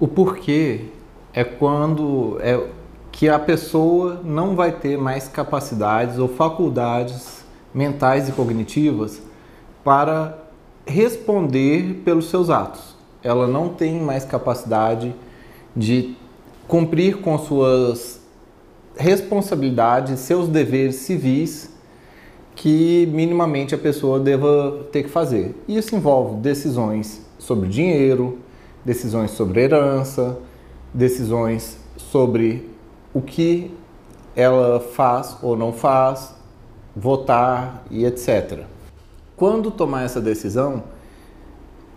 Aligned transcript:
O 0.00 0.06
porquê 0.06 0.82
é 1.34 1.42
quando 1.42 2.38
é 2.40 2.68
que 3.10 3.28
a 3.28 3.38
pessoa 3.38 4.20
não 4.24 4.54
vai 4.54 4.70
ter 4.70 4.96
mais 4.96 5.26
capacidades 5.26 6.18
ou 6.18 6.28
faculdades 6.28 7.44
mentais 7.74 8.28
e 8.28 8.32
cognitivas 8.32 9.20
para 9.82 10.38
responder 10.86 12.02
pelos 12.04 12.30
seus 12.30 12.48
atos. 12.48 12.94
Ela 13.24 13.48
não 13.48 13.70
tem 13.70 14.00
mais 14.00 14.24
capacidade 14.24 15.12
de 15.74 16.14
cumprir 16.68 17.16
com 17.16 17.36
suas 17.36 18.20
responsabilidades, 18.96 20.20
seus 20.20 20.48
deveres 20.48 20.94
civis 20.96 21.76
que 22.54 23.08
minimamente 23.12 23.74
a 23.74 23.78
pessoa 23.78 24.20
deva 24.20 24.86
ter 24.92 25.02
que 25.02 25.08
fazer. 25.08 25.56
Isso 25.66 25.96
envolve 25.96 26.36
decisões 26.36 27.24
sobre 27.38 27.68
dinheiro, 27.68 28.38
decisões 28.84 29.32
sobre 29.32 29.62
herança, 29.62 30.38
decisões 30.92 31.78
sobre 31.96 32.70
o 33.12 33.20
que 33.20 33.74
ela 34.34 34.80
faz 34.80 35.36
ou 35.42 35.56
não 35.56 35.72
faz, 35.72 36.34
votar 36.94 37.84
e 37.90 38.04
etc. 38.04 38.64
Quando 39.36 39.70
tomar 39.70 40.04
essa 40.04 40.20
decisão, 40.20 40.84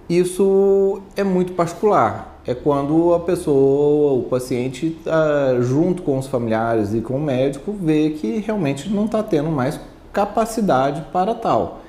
isso 0.09 1.01
é 1.15 1.23
muito 1.23 1.53
particular. 1.53 2.39
É 2.45 2.55
quando 2.55 3.13
a 3.13 3.19
pessoa, 3.19 4.13
o 4.13 4.23
paciente, 4.23 4.97
tá 5.03 5.61
junto 5.61 6.01
com 6.01 6.17
os 6.17 6.27
familiares 6.27 6.93
e 6.93 7.01
com 7.01 7.17
o 7.17 7.21
médico, 7.21 7.71
vê 7.71 8.09
que 8.11 8.39
realmente 8.39 8.89
não 8.89 9.05
está 9.05 9.21
tendo 9.21 9.49
mais 9.49 9.79
capacidade 10.11 11.05
para 11.13 11.35
tal. 11.35 11.81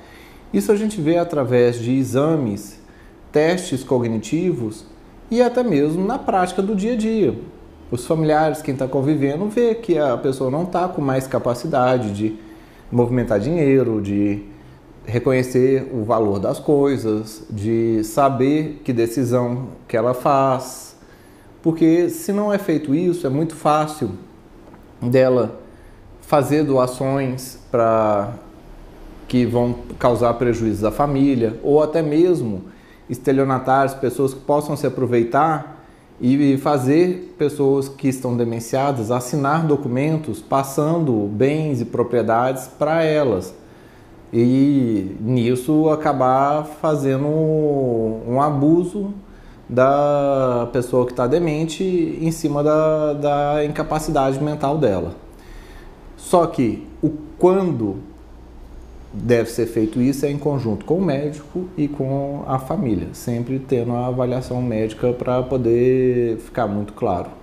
Isso 0.53 0.71
a 0.71 0.75
gente 0.75 1.01
vê 1.01 1.17
através 1.17 1.79
de 1.79 1.91
exames, 1.91 2.79
testes 3.33 3.83
cognitivos 3.83 4.85
e 5.29 5.41
até 5.41 5.63
mesmo 5.63 6.05
na 6.05 6.19
prática 6.19 6.61
do 6.61 6.75
dia 6.75 6.93
a 6.93 6.95
dia. 6.95 7.35
Os 7.91 8.05
familiares, 8.05 8.61
quem 8.61 8.73
está 8.73 8.87
convivendo, 8.87 9.49
vê 9.49 9.75
que 9.75 9.97
a 9.97 10.15
pessoa 10.15 10.49
não 10.49 10.63
está 10.63 10.87
com 10.87 11.01
mais 11.01 11.27
capacidade 11.27 12.13
de 12.13 12.35
movimentar 12.91 13.39
dinheiro, 13.39 14.01
de 14.01 14.43
reconhecer 15.05 15.89
o 15.91 16.03
valor 16.03 16.39
das 16.39 16.59
coisas, 16.59 17.43
de 17.49 18.03
saber 18.03 18.81
que 18.83 18.93
decisão 18.93 19.69
que 19.87 19.97
ela 19.97 20.13
faz. 20.13 20.95
Porque 21.61 22.09
se 22.09 22.31
não 22.31 22.53
é 22.53 22.57
feito 22.57 22.93
isso, 22.93 23.25
é 23.25 23.29
muito 23.29 23.55
fácil 23.55 24.11
dela 25.01 25.59
fazer 26.21 26.63
doações 26.63 27.59
para 27.71 28.33
que 29.27 29.45
vão 29.45 29.75
causar 29.97 30.33
prejuízos 30.35 30.83
à 30.83 30.91
família, 30.91 31.59
ou 31.63 31.81
até 31.81 32.01
mesmo 32.01 32.65
estelionatários, 33.13 33.93
pessoas 33.93 34.33
que 34.33 34.41
possam 34.41 34.75
se 34.75 34.85
aproveitar 34.85 35.85
e 36.21 36.57
fazer 36.57 37.35
pessoas 37.37 37.89
que 37.89 38.07
estão 38.07 38.37
demenciadas 38.37 39.11
assinar 39.11 39.65
documentos 39.65 40.41
passando 40.41 41.27
bens 41.27 41.81
e 41.81 41.85
propriedades 41.85 42.67
para 42.67 43.03
elas. 43.03 43.53
E 44.31 45.15
nisso 45.19 45.89
acabar 45.89 46.65
fazendo 46.65 47.27
um 47.27 48.41
abuso 48.41 49.13
da 49.69 50.69
pessoa 50.71 51.05
que 51.05 51.11
está 51.11 51.27
demente 51.27 51.83
em 51.83 52.31
cima 52.31 52.63
da, 52.63 53.13
da 53.13 53.65
incapacidade 53.65 54.41
mental 54.41 54.77
dela. 54.77 55.15
Só 56.17 56.45
que 56.47 56.87
o 57.01 57.11
quando 57.37 57.97
deve 59.13 59.49
ser 59.49 59.67
feito 59.67 60.01
isso 60.01 60.25
é 60.25 60.31
em 60.31 60.37
conjunto 60.37 60.85
com 60.85 60.95
o 60.95 61.05
médico 61.05 61.67
e 61.77 61.87
com 61.87 62.43
a 62.47 62.57
família, 62.57 63.09
sempre 63.13 63.59
tendo 63.59 63.93
a 63.93 64.07
avaliação 64.07 64.61
médica 64.61 65.13
para 65.13 65.43
poder 65.43 66.37
ficar 66.39 66.67
muito 66.67 66.93
claro. 66.93 67.42